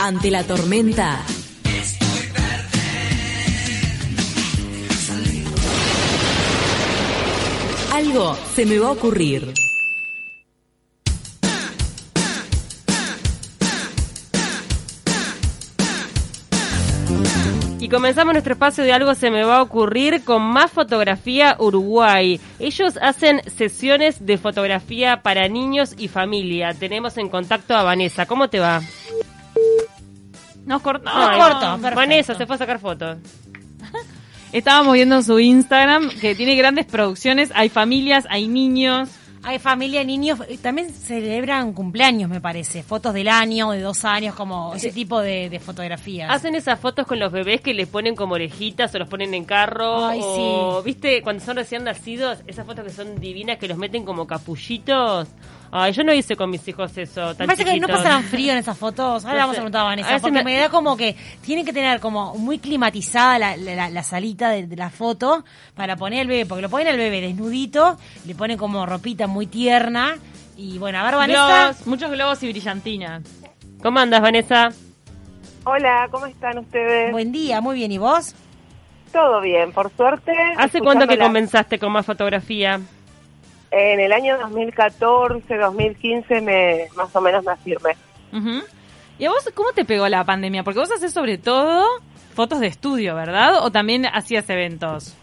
Ante 0.00 0.30
la 0.30 0.44
tormenta. 0.44 1.24
Algo 7.92 8.36
se 8.54 8.64
me 8.64 8.78
va 8.78 8.88
a 8.88 8.92
ocurrir. 8.92 9.52
Y 17.80 17.88
comenzamos 17.88 18.34
nuestro 18.34 18.52
espacio 18.52 18.84
de 18.84 18.92
algo 18.92 19.14
se 19.14 19.30
me 19.30 19.44
va 19.44 19.56
a 19.56 19.62
ocurrir 19.62 20.22
con 20.22 20.42
más 20.42 20.70
fotografía 20.70 21.56
Uruguay. 21.58 22.38
Ellos 22.58 22.98
hacen 23.00 23.40
sesiones 23.56 24.24
de 24.26 24.36
fotografía 24.36 25.22
para 25.22 25.48
niños 25.48 25.94
y 25.96 26.08
familia. 26.08 26.74
Tenemos 26.74 27.16
en 27.16 27.30
contacto 27.30 27.74
a 27.74 27.82
Vanessa. 27.82 28.26
¿Cómo 28.26 28.48
te 28.48 28.60
va? 28.60 28.82
Nos 30.68 30.82
cortó. 30.82 31.04
Nos 31.06 31.30
cortó, 31.30 31.70
perfecto. 31.76 31.96
Vanessa 31.96 32.34
se 32.34 32.46
fue 32.46 32.56
a 32.56 32.58
sacar 32.58 32.78
fotos. 32.78 33.16
Estábamos 34.52 34.92
viendo 34.92 35.16
en 35.16 35.24
su 35.24 35.40
Instagram 35.40 36.10
que 36.20 36.34
tiene 36.34 36.56
grandes 36.56 36.84
producciones. 36.84 37.50
Hay 37.54 37.70
familias, 37.70 38.26
hay 38.28 38.48
niños. 38.48 39.08
Hay 39.42 39.58
familia, 39.58 40.02
niños, 40.04 40.40
también 40.60 40.90
celebran 40.92 41.72
cumpleaños, 41.72 42.28
me 42.28 42.40
parece. 42.40 42.82
Fotos 42.82 43.14
del 43.14 43.28
año, 43.28 43.70
de 43.70 43.80
dos 43.80 44.04
años, 44.04 44.34
como 44.34 44.74
ese 44.74 44.90
tipo 44.92 45.20
de, 45.20 45.48
de 45.48 45.60
fotografías. 45.60 46.30
Hacen 46.30 46.54
esas 46.54 46.78
fotos 46.80 47.06
con 47.06 47.18
los 47.18 47.30
bebés 47.32 47.60
que 47.60 47.72
les 47.72 47.86
ponen 47.88 48.16
como 48.16 48.34
orejitas 48.34 48.94
o 48.94 48.98
los 48.98 49.08
ponen 49.08 49.32
en 49.34 49.44
carro. 49.44 50.06
Ay, 50.06 50.20
o, 50.22 50.80
sí. 50.82 50.84
¿viste? 50.86 51.22
Cuando 51.22 51.42
son 51.44 51.56
recién 51.56 51.84
nacidos, 51.84 52.38
esas 52.46 52.66
fotos 52.66 52.84
que 52.84 52.90
son 52.90 53.18
divinas 53.20 53.58
que 53.58 53.68
los 53.68 53.78
meten 53.78 54.04
como 54.04 54.26
capullitos. 54.26 55.28
Ay, 55.70 55.92
yo 55.92 56.02
no 56.02 56.14
hice 56.14 56.34
con 56.34 56.48
mis 56.48 56.66
hijos 56.66 56.96
eso. 56.96 57.34
Me 57.38 57.44
parece 57.46 57.62
que 57.62 57.78
no 57.78 57.88
pasarán 57.88 58.24
frío 58.24 58.52
en 58.52 58.58
esas 58.58 58.76
fotos. 58.78 59.22
Ahora 59.26 59.34
No 59.34 59.40
vamos 59.40 59.56
a 59.56 59.60
preguntar 59.60 59.80
a 59.82 59.84
A 59.84 59.88
Vanessa. 59.88 60.08
veces 60.08 60.22
Porque 60.22 60.38
me- 60.38 60.44
me... 60.44 60.56
da 60.58 60.70
como 60.70 60.96
que 60.96 61.14
tienen 61.42 61.66
que 61.66 61.74
tener 61.74 62.00
como 62.00 62.34
muy 62.36 62.58
climatizada 62.58 63.38
la, 63.38 63.56
la- 63.58 63.90
la 63.90 64.02
salita 64.02 64.48
de, 64.48 64.66
de 64.66 64.76
la 64.76 64.88
foto 64.88 65.44
para 65.74 65.96
poner 65.96 66.20
el 66.22 66.26
bebé. 66.28 66.46
Porque 66.46 66.62
lo 66.62 66.70
ponen 66.70 66.88
al 66.88 66.96
bebé 66.96 67.20
desnudito, 67.20 67.98
le 68.24 68.34
ponen 68.34 68.56
como 68.56 68.86
ropita 68.86 69.26
muy 69.26 69.37
tierna. 69.46 70.16
Y 70.56 70.78
bueno, 70.78 70.98
a 70.98 71.04
ver, 71.04 71.14
Vanessa. 71.14 71.46
Globos, 71.46 71.86
muchos 71.86 72.10
globos 72.10 72.42
y 72.42 72.50
brillantinas. 72.50 73.22
¿Cómo 73.82 74.00
andas, 74.00 74.20
Vanessa? 74.20 74.70
Hola, 75.64 76.08
¿cómo 76.10 76.26
están 76.26 76.58
ustedes? 76.58 77.12
Buen 77.12 77.30
día, 77.30 77.60
muy 77.60 77.76
bien. 77.76 77.92
¿Y 77.92 77.98
vos? 77.98 78.34
Todo 79.12 79.40
bien, 79.40 79.72
por 79.72 79.90
suerte. 79.94 80.32
¿Hace 80.56 80.80
cuánto 80.80 81.06
que 81.06 81.18
comenzaste 81.18 81.78
con 81.78 81.92
más 81.92 82.06
fotografía? 82.06 82.80
En 83.70 84.00
el 84.00 84.12
año 84.12 84.38
2014, 84.38 85.56
2015, 85.56 86.40
me, 86.40 86.88
más 86.96 87.14
o 87.14 87.20
menos 87.20 87.44
me 87.44 87.52
afirmé. 87.52 87.96
Ujú. 88.32 88.62
¿Y 89.18 89.24
a 89.24 89.30
vos 89.30 89.48
cómo 89.54 89.72
te 89.72 89.84
pegó 89.84 90.08
la 90.08 90.24
pandemia? 90.24 90.62
Porque 90.62 90.80
vos 90.80 90.90
haces 90.90 91.12
sobre 91.12 91.38
todo 91.38 91.84
fotos 92.34 92.60
de 92.60 92.68
estudio, 92.68 93.14
¿verdad? 93.14 93.62
¿O 93.62 93.70
también 93.70 94.06
hacías 94.06 94.48
eventos? 94.48 95.16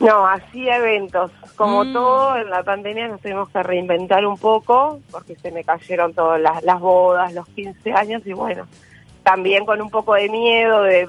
No, 0.00 0.26
hacía 0.26 0.76
eventos. 0.76 1.30
Como 1.56 1.84
Mm. 1.84 1.92
todo, 1.92 2.36
en 2.36 2.50
la 2.50 2.62
pandemia 2.62 3.08
nos 3.08 3.20
tuvimos 3.20 3.48
que 3.48 3.62
reinventar 3.62 4.24
un 4.26 4.38
poco, 4.38 5.00
porque 5.10 5.34
se 5.36 5.50
me 5.50 5.64
cayeron 5.64 6.14
todas 6.14 6.40
las, 6.40 6.62
las 6.62 6.78
bodas, 6.80 7.32
los 7.34 7.46
15 7.48 7.92
años, 7.92 8.22
y 8.24 8.32
bueno, 8.32 8.66
también 9.24 9.66
con 9.66 9.82
un 9.82 9.90
poco 9.90 10.14
de 10.14 10.28
miedo 10.28 10.82
de, 10.84 11.06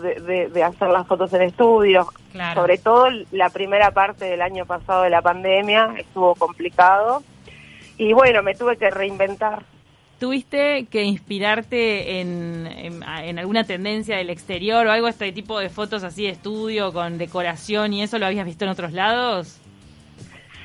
de- 0.52 0.64
hacer 0.64 0.90
las 0.90 1.06
fotos 1.08 1.32
en 1.34 1.44
estudio. 1.44 2.08
Claro. 2.32 2.62
Sobre 2.62 2.78
todo 2.80 3.08
la 3.32 3.50
primera 3.50 3.92
parte 3.92 4.26
del 4.26 4.42
año 4.42 4.66
pasado 4.66 5.04
de 5.04 5.10
la 5.12 5.22
pandemia 5.22 5.94
estuvo 5.98 6.34
complicado. 6.36 7.22
Y 7.98 8.14
bueno, 8.14 8.42
me 8.44 8.56
tuve 8.56 8.76
que 8.78 8.90
reinventar. 8.90 9.64
¿Tuviste 10.20 10.86
que 10.92 11.04
inspirarte 11.04 12.20
en, 12.20 12.68
en- 12.68 13.04
en 13.04 13.40
alguna 13.40 13.64
tendencia 13.64 14.18
del 14.18 14.30
exterior 14.30 14.86
o 14.86 14.92
algo, 14.92 15.08
este 15.08 15.32
tipo 15.32 15.60
de 15.60 15.70
fotos 15.70 16.04
así 16.04 16.24
de 16.24 16.30
estudio 16.30 16.92
con 16.92 17.18
decoración 17.18 17.94
y 17.94 18.04
eso 18.04 18.20
lo 18.20 18.26
habías 18.26 18.46
visto 18.46 18.66
en 18.66 18.72
otros 18.72 18.92
lados? 18.92 19.58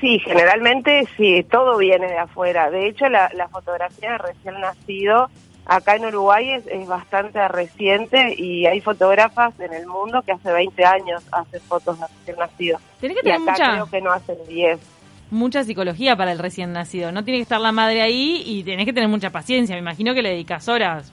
Sí, 0.01 0.19
generalmente 0.19 1.07
sí, 1.15 1.43
todo 1.49 1.77
viene 1.77 2.07
de 2.07 2.17
afuera. 2.17 2.69
De 2.69 2.87
hecho, 2.87 3.07
la, 3.09 3.29
la 3.33 3.47
fotografía 3.47 4.11
de 4.11 4.17
recién 4.17 4.59
nacido 4.59 5.29
acá 5.65 5.95
en 5.95 6.05
Uruguay 6.05 6.51
es, 6.51 6.67
es 6.67 6.85
bastante 6.87 7.47
reciente 7.47 8.35
y 8.37 8.65
hay 8.67 8.81
fotógrafas 8.81 9.57
en 9.59 9.73
el 9.73 9.87
mundo 9.87 10.21
que 10.21 10.33
hace 10.33 10.51
20 10.51 10.85
años 10.85 11.23
hacen 11.31 11.61
fotos 11.61 11.99
de 11.99 12.05
recién 12.07 12.37
nacido. 12.37 12.79
Tenés 12.99 13.17
que 13.17 13.21
Y 13.29 13.31
tener 13.31 13.41
acá 13.41 13.51
mucha, 13.51 13.71
creo 13.71 13.89
que 13.89 14.01
no 14.01 14.11
hacen 14.11 14.37
10. 14.47 14.79
Mucha 15.31 15.63
psicología 15.63 16.15
para 16.15 16.31
el 16.31 16.39
recién 16.39 16.73
nacido. 16.73 17.11
No 17.11 17.23
tiene 17.23 17.39
que 17.39 17.43
estar 17.43 17.59
la 17.61 17.71
madre 17.71 18.01
ahí 18.01 18.43
y 18.45 18.63
tenés 18.63 18.85
que 18.85 18.93
tener 18.93 19.09
mucha 19.09 19.29
paciencia. 19.31 19.75
Me 19.75 19.81
imagino 19.81 20.13
que 20.13 20.21
le 20.21 20.29
dedicas 20.29 20.67
horas. 20.69 21.11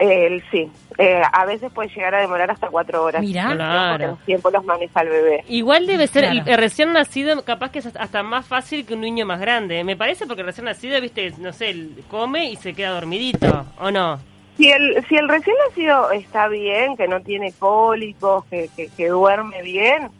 Eh, 0.00 0.40
sí, 0.52 0.70
eh, 0.96 1.22
a 1.32 1.44
veces 1.44 1.72
puede 1.72 1.88
llegar 1.88 2.14
a 2.14 2.20
demorar 2.20 2.48
hasta 2.52 2.68
cuatro 2.68 3.02
horas. 3.02 3.20
Mirá. 3.20 3.52
Claro. 3.52 4.06
Los 4.10 4.24
tiempos 4.24 4.52
los 4.52 4.64
maneja 4.64 5.00
el 5.00 5.08
bebé. 5.08 5.44
Igual 5.48 5.88
debe 5.88 6.06
ser, 6.06 6.22
Claro. 6.22 6.40
el, 6.42 6.48
el 6.48 6.56
recién 6.56 6.92
nacido 6.92 7.44
capaz 7.44 7.72
que 7.72 7.80
es 7.80 7.86
hasta 7.86 8.22
más 8.22 8.46
fácil 8.46 8.86
que 8.86 8.94
un 8.94 9.00
niño 9.00 9.26
más 9.26 9.40
grande. 9.40 9.82
Me 9.82 9.96
parece 9.96 10.26
porque 10.28 10.42
el 10.42 10.46
recién 10.46 10.66
nacido, 10.66 11.00
viste, 11.00 11.32
no 11.38 11.52
sé, 11.52 11.74
come 12.08 12.48
y 12.48 12.54
se 12.56 12.74
queda 12.74 12.90
dormidito, 12.90 13.66
¿o 13.80 13.90
no? 13.90 14.20
Si 14.56 14.70
el, 14.70 15.04
si 15.08 15.16
el 15.16 15.28
recién 15.28 15.56
nacido 15.68 16.12
está 16.12 16.46
bien, 16.46 16.96
que 16.96 17.08
no 17.08 17.20
tiene 17.20 17.52
cólicos, 17.58 18.44
que, 18.44 18.70
que, 18.76 18.88
que 18.96 19.08
duerme 19.08 19.62
bien, 19.62 20.10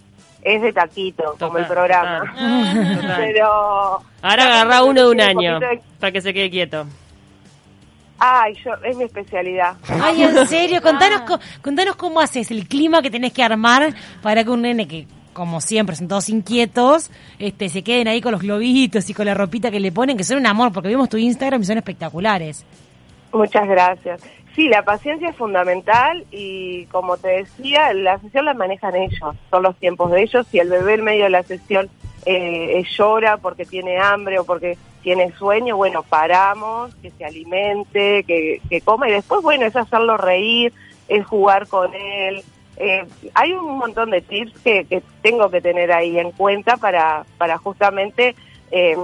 es 0.42 0.62
de 0.62 0.72
taquito, 0.72 1.36
como 1.38 1.58
el 1.58 1.66
programa. 1.66 2.20
total, 2.20 2.96
total. 3.00 3.16
Pero 3.18 3.46
Ahora 4.22 4.44
agarra 4.44 4.84
uno 4.84 5.02
de 5.02 5.10
un 5.10 5.20
año 5.20 5.58
de- 5.60 5.80
para 6.00 6.12
que 6.12 6.20
se 6.20 6.32
quede 6.34 6.50
quieto. 6.50 6.86
Ay, 8.20 8.54
yo, 8.64 8.72
es 8.84 8.96
mi 8.96 9.04
especialidad. 9.04 9.74
Ay, 10.02 10.24
en 10.24 10.46
serio, 10.48 10.82
contanos, 10.82 11.20
co- 11.22 11.38
contanos 11.62 11.94
cómo 11.96 12.20
haces 12.20 12.50
el 12.50 12.66
clima 12.66 13.00
que 13.00 13.10
tenés 13.10 13.32
que 13.32 13.42
armar 13.44 13.94
para 14.22 14.42
que 14.42 14.50
un 14.50 14.62
nene 14.62 14.88
que, 14.88 15.06
como 15.32 15.60
siempre, 15.60 15.94
son 15.94 16.08
todos 16.08 16.28
inquietos, 16.28 17.10
este, 17.38 17.68
se 17.68 17.82
queden 17.84 18.08
ahí 18.08 18.20
con 18.20 18.32
los 18.32 18.42
globitos 18.42 19.08
y 19.08 19.14
con 19.14 19.24
la 19.26 19.34
ropita 19.34 19.70
que 19.70 19.78
le 19.78 19.92
ponen, 19.92 20.16
que 20.16 20.24
son 20.24 20.38
un 20.38 20.46
amor, 20.46 20.72
porque 20.72 20.88
vimos 20.88 21.08
tu 21.08 21.16
Instagram 21.16 21.62
y 21.62 21.64
son 21.64 21.78
espectaculares. 21.78 22.64
Muchas 23.32 23.68
gracias. 23.68 24.20
Sí, 24.58 24.66
la 24.66 24.82
paciencia 24.82 25.28
es 25.28 25.36
fundamental 25.36 26.26
y 26.32 26.86
como 26.86 27.16
te 27.16 27.28
decía, 27.28 27.94
la 27.94 28.18
sesión 28.18 28.44
la 28.44 28.54
manejan 28.54 28.96
ellos, 28.96 29.36
son 29.50 29.62
los 29.62 29.76
tiempos 29.76 30.10
de 30.10 30.22
ellos. 30.22 30.48
Si 30.50 30.58
el 30.58 30.68
bebé 30.68 30.94
en 30.94 31.04
medio 31.04 31.22
de 31.22 31.30
la 31.30 31.44
sesión 31.44 31.88
eh, 32.26 32.82
llora 32.90 33.36
porque 33.36 33.64
tiene 33.64 34.00
hambre 34.00 34.40
o 34.40 34.44
porque 34.44 34.76
tiene 35.00 35.30
sueño, 35.34 35.76
bueno, 35.76 36.02
paramos, 36.02 36.92
que 36.96 37.12
se 37.12 37.24
alimente, 37.24 38.24
que, 38.24 38.60
que 38.68 38.80
coma 38.80 39.08
y 39.08 39.12
después, 39.12 39.42
bueno, 39.42 39.64
es 39.64 39.76
hacerlo 39.76 40.16
reír, 40.16 40.72
es 41.06 41.24
jugar 41.24 41.68
con 41.68 41.94
él. 41.94 42.42
Eh, 42.78 43.06
hay 43.34 43.52
un 43.52 43.78
montón 43.78 44.10
de 44.10 44.22
tips 44.22 44.58
que, 44.58 44.86
que 44.86 45.04
tengo 45.22 45.50
que 45.50 45.60
tener 45.60 45.92
ahí 45.92 46.18
en 46.18 46.32
cuenta 46.32 46.76
para, 46.78 47.24
para 47.38 47.58
justamente 47.58 48.34
eh, 48.72 48.96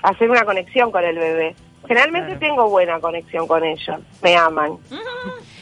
hacer 0.00 0.30
una 0.30 0.44
conexión 0.44 0.92
con 0.92 1.02
el 1.02 1.18
bebé. 1.18 1.56
Generalmente 1.90 2.36
Claro. 2.38 2.54
tengo 2.54 2.70
buena 2.70 3.00
conexión 3.00 3.48
con 3.48 3.64
ellos, 3.64 3.98
me 4.22 4.36
aman. 4.36 4.76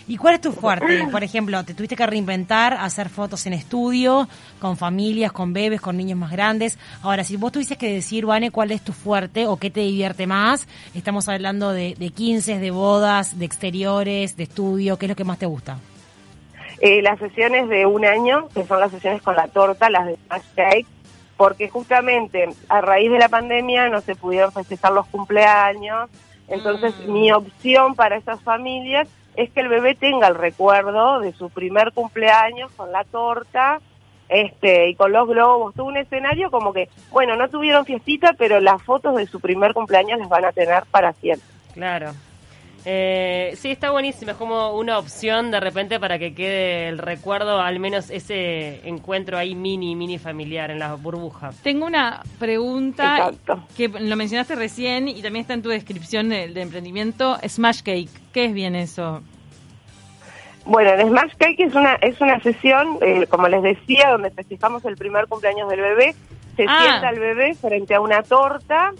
¿Y 0.06 0.18
cuál 0.18 0.34
es 0.34 0.42
tu 0.42 0.52
fuerte? 0.52 1.06
Por 1.10 1.24
ejemplo, 1.24 1.64
te 1.64 1.72
tuviste 1.72 1.96
que 1.96 2.06
reinventar, 2.06 2.74
hacer 2.74 3.08
fotos 3.08 3.46
en 3.46 3.54
estudio, 3.54 4.28
con 4.60 4.76
familias, 4.76 5.32
con 5.32 5.54
bebés, 5.54 5.80
con 5.80 5.96
niños 5.96 6.18
más 6.18 6.30
grandes. 6.30 6.78
Ahora, 7.02 7.24
si 7.24 7.38
vos 7.38 7.50
tuvieses 7.50 7.78
que 7.78 7.90
decir, 7.90 8.26
Vane, 8.26 8.50
cuál 8.50 8.72
es 8.72 8.82
tu 8.82 8.92
fuerte 8.92 9.46
o 9.46 9.56
qué 9.56 9.70
te 9.70 9.80
divierte 9.80 10.26
más, 10.26 10.68
estamos 10.94 11.30
hablando 11.30 11.72
de, 11.72 11.94
de 11.98 12.10
15, 12.10 12.58
de 12.58 12.70
bodas, 12.72 13.38
de 13.38 13.46
exteriores, 13.46 14.36
de 14.36 14.42
estudio, 14.42 14.98
¿qué 14.98 15.06
es 15.06 15.10
lo 15.10 15.16
que 15.16 15.24
más 15.24 15.38
te 15.38 15.46
gusta? 15.46 15.78
Eh, 16.80 17.00
las 17.00 17.18
sesiones 17.18 17.70
de 17.70 17.86
un 17.86 18.04
año, 18.04 18.48
que 18.54 18.64
son 18.66 18.80
las 18.80 18.90
sesiones 18.90 19.22
con 19.22 19.34
la 19.34 19.48
torta, 19.48 19.88
las 19.88 20.04
de 20.06 20.16
Smash 20.26 20.42
Cake, 20.54 20.86
porque 21.38 21.70
justamente 21.70 22.48
a 22.68 22.82
raíz 22.82 23.10
de 23.10 23.18
la 23.18 23.30
pandemia 23.30 23.88
no 23.88 24.02
se 24.02 24.16
pudieron 24.16 24.52
festejar 24.52 24.92
los 24.92 25.06
cumpleaños, 25.06 26.10
entonces 26.48 26.94
mi 27.06 27.32
opción 27.32 27.94
para 27.94 28.16
esas 28.16 28.42
familias 28.42 29.08
es 29.36 29.48
que 29.50 29.60
el 29.60 29.68
bebé 29.68 29.94
tenga 29.94 30.26
el 30.26 30.34
recuerdo 30.34 31.20
de 31.20 31.32
su 31.32 31.48
primer 31.48 31.92
cumpleaños 31.92 32.72
con 32.72 32.90
la 32.92 33.04
torta 33.04 33.80
este 34.28 34.90
y 34.90 34.94
con 34.94 35.12
los 35.12 35.26
globos, 35.26 35.74
todo 35.74 35.86
un 35.86 35.96
escenario 35.96 36.50
como 36.50 36.72
que, 36.72 36.88
bueno, 37.10 37.36
no 37.36 37.48
tuvieron 37.48 37.86
fiestita, 37.86 38.34
pero 38.36 38.60
las 38.60 38.82
fotos 38.82 39.16
de 39.16 39.26
su 39.26 39.40
primer 39.40 39.72
cumpleaños 39.72 40.18
las 40.18 40.28
van 40.28 40.44
a 40.44 40.52
tener 40.52 40.82
para 40.90 41.12
siempre. 41.14 41.48
Claro. 41.72 42.12
Eh, 42.90 43.52
sí, 43.58 43.70
está 43.70 43.90
buenísimo. 43.90 44.30
Es 44.30 44.36
como 44.38 44.70
una 44.78 44.96
opción 44.98 45.50
de 45.50 45.60
repente 45.60 46.00
para 46.00 46.18
que 46.18 46.32
quede 46.34 46.88
el 46.88 46.96
recuerdo, 46.96 47.60
al 47.60 47.78
menos 47.80 48.08
ese 48.08 48.80
encuentro 48.88 49.36
ahí 49.36 49.54
mini, 49.54 49.94
mini 49.94 50.16
familiar 50.16 50.70
en 50.70 50.78
la 50.78 50.94
burbuja. 50.94 51.50
Tengo 51.62 51.84
una 51.84 52.22
pregunta 52.38 53.16
Exacto. 53.28 53.62
que 53.76 53.88
lo 53.88 54.16
mencionaste 54.16 54.54
recién 54.54 55.06
y 55.06 55.20
también 55.20 55.42
está 55.42 55.52
en 55.52 55.60
tu 55.60 55.68
descripción 55.68 56.30
de, 56.30 56.48
de 56.48 56.62
emprendimiento, 56.62 57.36
Smash 57.46 57.82
Cake. 57.82 58.08
¿Qué 58.32 58.46
es 58.46 58.54
bien 58.54 58.74
eso? 58.74 59.20
Bueno, 60.64 60.90
el 60.94 61.08
Smash 61.08 61.32
Cake 61.36 61.60
es 61.64 61.74
una, 61.74 61.94
es 61.96 62.18
una 62.22 62.40
sesión, 62.40 62.98
eh, 63.02 63.26
como 63.28 63.48
les 63.48 63.62
decía, 63.62 64.08
donde 64.12 64.30
festejamos 64.30 64.82
el 64.86 64.96
primer 64.96 65.26
cumpleaños 65.26 65.68
del 65.68 65.80
bebé. 65.82 66.14
Se 66.56 66.64
Ah. 66.66 66.78
sienta 66.82 67.10
el 67.10 67.20
bebé 67.20 67.54
frente 67.54 67.94
a 67.94 68.00
una 68.00 68.22
torta 68.22 68.92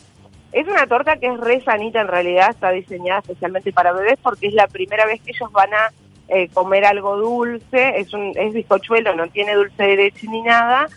Es 0.53 0.67
una 0.67 0.87
torta 0.87 1.17
que 1.17 1.27
es 1.27 1.39
re 1.41 1.61
sanita 1.63 2.01
en 2.01 2.09
realidad, 2.09 2.51
está 2.51 2.71
diseñada 2.71 3.21
especialmente 3.21 3.73
para 3.73 3.93
bebés 3.93 4.19
porque 4.23 4.47
es 4.49 4.55
la 4.55 4.67
primera 4.67 5.05
vez 5.07 5.21
que 5.23 5.33
ellos 5.33 5.53
van 5.53 5.73
a 5.75 5.91
eh, 6.29 6.49
comer 6.49 6.85
algo 6.87 7.17
dulce, 7.17 7.99
es 7.99 8.13
un 8.15 8.33
es 8.37 8.53
bizcochuelo, 8.55 9.15
no 9.15 9.29
tiene 9.29 9.55
dulce 9.55 9.83
de 9.83 9.97
leche 9.97 10.27
ni 10.29 10.43
nada, 10.43 10.89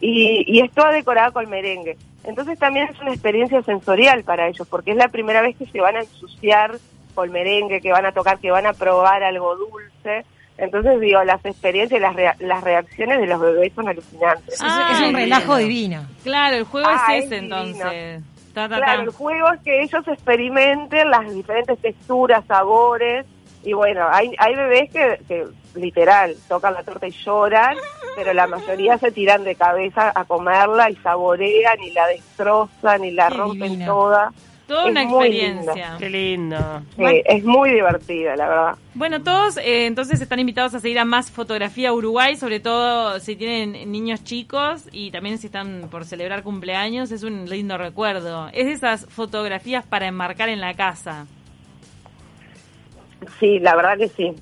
y, 0.00 0.44
y 0.46 0.60
es 0.60 0.70
toda 0.72 0.92
decorada 0.92 1.30
con 1.30 1.48
merengue. 1.48 1.96
Entonces 2.24 2.58
también 2.58 2.88
es 2.92 3.00
una 3.00 3.12
experiencia 3.12 3.62
sensorial 3.62 4.24
para 4.24 4.48
ellos, 4.48 4.66
porque 4.68 4.90
es 4.90 4.96
la 4.96 5.08
primera 5.08 5.40
vez 5.42 5.56
que 5.56 5.66
se 5.66 5.80
van 5.80 5.96
a 5.96 6.00
ensuciar 6.00 6.76
con 7.14 7.30
merengue, 7.30 7.80
que 7.80 7.92
van 7.92 8.06
a 8.06 8.12
tocar, 8.12 8.38
que 8.38 8.50
van 8.50 8.66
a 8.66 8.72
probar 8.72 9.22
algo 9.22 9.56
dulce. 9.56 10.24
Entonces 10.58 10.98
digo, 11.00 11.22
las 11.24 11.44
experiencias 11.44 11.98
y 11.98 12.02
las, 12.02 12.14
rea- 12.16 12.36
las 12.40 12.62
reacciones 12.64 13.20
de 13.20 13.26
los 13.26 13.40
bebés 13.40 13.72
son 13.74 13.88
alucinantes. 13.88 14.54
Es, 14.54 14.60
Ah, 14.62 14.88
es 14.92 14.98
un 14.98 15.04
divino. 15.14 15.18
relajo 15.20 15.56
divino. 15.56 16.06
Claro, 16.24 16.56
el 16.56 16.64
juego 16.64 16.88
Ah, 16.90 17.06
es 17.16 17.24
es 17.24 17.24
ese 17.26 17.40
divino. 17.42 17.56
entonces. 17.64 18.22
Ta, 18.56 18.70
ta, 18.70 18.76
Claro, 18.76 19.02
el 19.02 19.10
juego 19.10 19.52
es 19.52 19.60
que 19.60 19.82
ellos 19.82 20.08
experimenten 20.08 21.10
las 21.10 21.30
diferentes 21.30 21.78
texturas, 21.78 22.42
sabores, 22.46 23.26
y 23.62 23.74
bueno, 23.74 24.06
hay, 24.10 24.34
hay 24.38 24.56
bebés 24.56 24.90
que, 24.90 25.20
que 25.28 25.46
literal 25.74 26.34
tocan 26.48 26.72
la 26.72 26.82
torta 26.82 27.06
y 27.06 27.10
lloran, 27.10 27.76
pero 28.16 28.32
la 28.32 28.46
mayoría 28.46 28.96
se 28.96 29.12
tiran 29.12 29.44
de 29.44 29.56
cabeza 29.56 30.10
a 30.14 30.24
comerla 30.24 30.88
y 30.88 30.96
saborean 30.96 31.82
y 31.82 31.90
la 31.90 32.06
destrozan 32.06 33.04
y 33.04 33.10
la 33.10 33.28
Qué 33.28 33.36
rompen 33.36 33.84
toda. 33.84 34.32
Toda 34.66 34.84
es 34.84 34.90
una 34.90 35.04
muy 35.04 35.26
experiencia. 35.26 35.96
Qué 35.98 36.10
lindo. 36.10 36.82
Sí, 36.96 37.22
es 37.24 37.44
muy 37.44 37.70
divertida, 37.70 38.34
la 38.34 38.48
verdad. 38.48 38.74
Bueno, 38.94 39.22
todos 39.22 39.58
eh, 39.58 39.86
entonces 39.86 40.20
están 40.20 40.40
invitados 40.40 40.74
a 40.74 40.80
seguir 40.80 40.98
a 40.98 41.04
Más 41.04 41.30
Fotografía 41.30 41.92
Uruguay, 41.92 42.36
sobre 42.36 42.58
todo 42.58 43.20
si 43.20 43.36
tienen 43.36 43.92
niños 43.92 44.24
chicos 44.24 44.88
y 44.90 45.12
también 45.12 45.38
si 45.38 45.46
están 45.46 45.88
por 45.88 46.04
celebrar 46.04 46.42
cumpleaños, 46.42 47.12
es 47.12 47.22
un 47.22 47.48
lindo 47.48 47.78
recuerdo. 47.78 48.48
Es 48.52 48.66
de 48.66 48.72
esas 48.72 49.06
fotografías 49.06 49.86
para 49.86 50.06
enmarcar 50.06 50.48
en 50.48 50.60
la 50.60 50.74
casa. 50.74 51.26
Sí, 53.38 53.60
la 53.60 53.76
verdad 53.76 53.96
que 53.98 54.08
sí. 54.08 54.34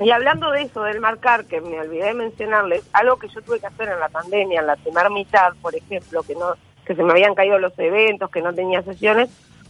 Y 0.00 0.10
hablando 0.10 0.50
de 0.52 0.62
eso, 0.62 0.82
del 0.82 1.00
marcar, 1.00 1.46
que 1.46 1.60
me 1.60 1.80
olvidé 1.80 2.06
de 2.06 2.14
mencionarles, 2.14 2.82
algo 2.92 3.16
que 3.16 3.28
yo 3.28 3.40
tuve 3.42 3.60
que 3.60 3.66
hacer 3.66 3.88
en 3.88 3.98
la 3.98 4.08
pandemia, 4.08 4.60
en 4.60 4.66
la 4.66 4.76
primera 4.76 5.08
mitad, 5.08 5.54
por 5.62 5.74
ejemplo, 5.74 6.22
que 6.22 6.34
no 6.34 6.54
que 6.86 6.94
se 6.94 7.02
me 7.02 7.12
habían 7.12 7.34
caído 7.34 7.58
los 7.58 7.76
eventos, 7.78 8.30
que 8.30 8.40
no 8.40 8.54
tenía 8.54 8.80
sesiones, 8.82 9.28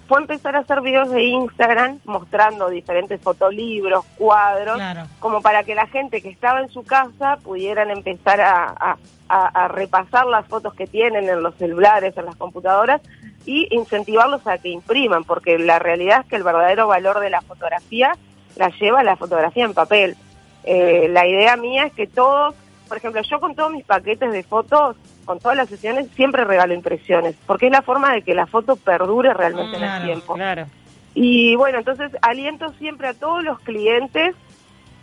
fue 0.09 0.21
empezar 0.21 0.55
a 0.57 0.61
hacer 0.61 0.81
videos 0.83 1.11
de 1.11 1.23
Instagram 1.25 1.99
mostrando 2.05 2.69
diferentes 2.71 3.21
fotolibros, 3.21 4.05
cuadros, 4.17 4.77
Claro. 4.77 5.03
como 5.19 5.41
para 5.43 5.65
que 5.65 5.75
la 5.75 5.87
gente 5.87 6.23
que 6.23 6.29
estaba 6.29 6.61
en 6.61 6.69
su 6.69 6.85
casa 6.85 7.39
pudieran 7.43 7.91
empezar 7.91 8.41
a, 8.41 8.67
a- 8.79 8.97
a- 9.29 9.65
a 9.65 9.69
repasar 9.69 10.27
las 10.27 10.47
fotos 10.47 10.75
que 10.75 10.87
tienen 10.87 11.29
en 11.29 11.43
los 11.43 11.55
celulares, 11.57 12.17
en 12.17 12.27
las 12.27 12.37
computadoras 12.37 13.01
y 13.45 13.67
incentivarlos 13.75 14.47
a 14.47 14.59
que 14.59 14.69
impriman, 14.69 15.25
porque 15.25 15.59
la 15.59 15.79
realidad 15.79 16.21
es 16.21 16.27
que 16.27 16.37
el 16.37 16.43
verdadero 16.45 16.87
valor 16.87 17.19
de 17.21 17.31
la 17.31 17.41
fotografía 17.43 18.13
la 18.57 18.69
lleva 18.71 19.03
la 19.03 19.17
fotografía 19.17 19.65
en 19.65 19.75
papel. 19.75 20.17
Eh, 20.65 21.09
la 21.11 21.27
idea 21.27 21.57
mía 21.57 21.85
es 21.87 21.93
que 21.93 22.07
todos, 22.07 22.55
por 22.89 22.97
ejemplo, 22.97 23.21
yo 23.23 23.39
con 23.41 23.55
todos 23.55 23.73
mis 23.73 23.85
paquetes 23.85 24.33
de 24.33 24.43
fotos, 24.43 24.97
con 25.27 25.41
todas 25.41 25.57
las 25.57 25.69
sesiones, 25.69 26.09
siempre 26.15 26.45
regalo 26.45 26.73
impresiones, 26.73 27.35
porque 27.47 27.67
es 27.67 27.73
la 27.73 27.83
forma 27.83 28.15
de 28.15 28.23
que 28.23 28.35
la 28.35 28.47
foto 28.47 28.77
perdure 28.77 29.35
realmente 29.35 29.77
en 29.77 29.83
el 29.83 30.05
tiempo. 30.05 30.35
Claro. 30.35 30.67
Y 31.15 31.57
bueno, 31.57 31.79
entonces 31.79 32.13
aliento 32.23 32.73
siempre 32.75 33.09
a 33.09 33.15
todos 33.15 33.43
los 33.43 33.59
clientes 33.61 34.35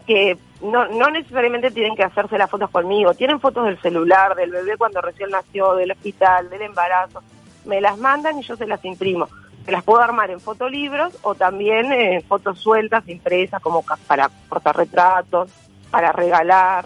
que 0.08 0.38
no, 0.62 0.88
no 0.88 1.10
necesariamente 1.10 1.72
tienen 1.72 1.96
que 1.96 2.04
hacerse 2.04 2.38
las 2.38 2.50
fotos 2.50 2.70
conmigo, 2.70 3.14
tienen 3.14 3.40
fotos 3.40 3.66
del 3.66 3.80
celular, 3.82 4.36
del 4.36 4.52
bebé 4.52 4.78
cuando 4.78 5.02
recién 5.02 5.30
nació, 5.30 5.76
del 5.76 5.92
hospital, 5.92 6.50
del 6.50 6.64
embarazo, 6.64 7.22
me 7.66 7.82
las 7.82 7.98
mandan 7.98 8.40
y 8.40 8.44
yo 8.44 8.56
se 8.56 8.68
las 8.68 8.84
imprimo. 8.86 9.28
Se 9.66 9.72
las 9.72 9.84
puedo 9.84 10.02
armar 10.02 10.30
en 10.30 10.42
fotolibros 10.42 11.18
o 11.22 11.36
también 11.36 11.92
en 11.94 12.22
fotos 12.24 12.60
sueltas, 12.60 13.08
impresas, 13.08 13.62
como 13.62 13.84
para 14.08 14.30
portarretratos, 14.50 15.50
para 15.90 16.12
regalar. 16.12 16.86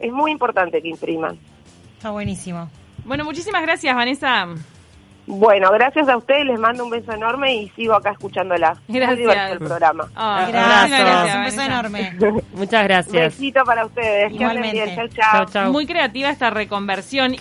Es 0.00 0.12
muy 0.12 0.32
importante 0.32 0.82
que 0.82 0.88
impriman. 0.88 1.38
Está 1.98 2.10
buenísimo. 2.10 2.70
Bueno, 3.04 3.24
muchísimas 3.24 3.60
gracias, 3.60 3.92
Vanessa. 3.92 4.46
Bueno, 5.26 5.68
gracias 5.72 6.08
a 6.08 6.16
ustedes, 6.16 6.46
les 6.46 6.60
mando 6.60 6.84
un 6.84 6.90
beso 6.90 7.10
enorme 7.12 7.54
y 7.56 7.68
sigo 7.70 7.92
acá 7.94 8.12
escuchándola. 8.12 8.78
Gracias. 8.86 9.50
El 9.50 9.58
programa. 9.58 10.08
Ah, 10.14 10.46
Gracias, 10.48 10.90
muchísimas 10.90 11.18
Abrazo. 11.20 11.38
un 11.38 11.44
beso 11.44 11.62
enorme. 11.62 12.42
Muchas 12.54 12.84
gracias. 12.84 13.38
Besito 13.38 13.64
para 13.64 13.84
ustedes. 13.84 14.32
Igualmente. 14.32 14.72
bien. 14.84 14.94
Chau, 14.94 15.08
chau. 15.08 15.32
Chau, 15.32 15.46
chau. 15.46 15.72
Muy 15.72 15.86
creativa 15.86 16.30
esta 16.30 16.50
reconversión. 16.50 17.34